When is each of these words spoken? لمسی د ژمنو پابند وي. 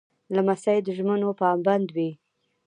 لمسی 0.35 0.77
د 0.85 0.87
ژمنو 0.97 1.29
پابند 1.41 1.87
وي. 1.95 2.09